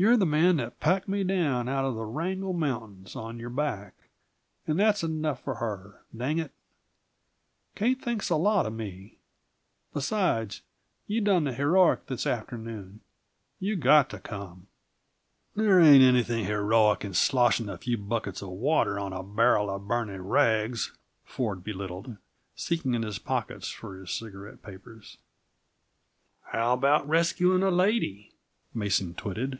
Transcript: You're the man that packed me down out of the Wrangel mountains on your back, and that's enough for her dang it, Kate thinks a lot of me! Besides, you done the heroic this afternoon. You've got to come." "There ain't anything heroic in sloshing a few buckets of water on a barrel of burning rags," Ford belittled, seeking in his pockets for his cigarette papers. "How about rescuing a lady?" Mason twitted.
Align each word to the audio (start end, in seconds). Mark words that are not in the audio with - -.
You're 0.00 0.16
the 0.16 0.24
man 0.26 0.58
that 0.58 0.78
packed 0.78 1.08
me 1.08 1.24
down 1.24 1.68
out 1.68 1.84
of 1.84 1.96
the 1.96 2.04
Wrangel 2.04 2.52
mountains 2.52 3.16
on 3.16 3.40
your 3.40 3.50
back, 3.50 3.94
and 4.64 4.78
that's 4.78 5.02
enough 5.02 5.42
for 5.42 5.56
her 5.56 6.04
dang 6.16 6.38
it, 6.38 6.52
Kate 7.74 8.00
thinks 8.00 8.30
a 8.30 8.36
lot 8.36 8.64
of 8.64 8.72
me! 8.72 9.18
Besides, 9.92 10.62
you 11.08 11.20
done 11.20 11.42
the 11.42 11.52
heroic 11.52 12.06
this 12.06 12.28
afternoon. 12.28 13.00
You've 13.58 13.80
got 13.80 14.08
to 14.10 14.20
come." 14.20 14.68
"There 15.56 15.80
ain't 15.80 16.04
anything 16.04 16.44
heroic 16.44 17.04
in 17.04 17.12
sloshing 17.12 17.68
a 17.68 17.76
few 17.76 17.96
buckets 17.98 18.40
of 18.40 18.50
water 18.50 19.00
on 19.00 19.12
a 19.12 19.24
barrel 19.24 19.68
of 19.68 19.88
burning 19.88 20.20
rags," 20.28 20.96
Ford 21.24 21.64
belittled, 21.64 22.18
seeking 22.54 22.94
in 22.94 23.02
his 23.02 23.18
pockets 23.18 23.68
for 23.68 23.98
his 23.98 24.12
cigarette 24.12 24.62
papers. 24.62 25.18
"How 26.52 26.74
about 26.74 27.08
rescuing 27.08 27.64
a 27.64 27.70
lady?" 27.72 28.30
Mason 28.72 29.12
twitted. 29.14 29.58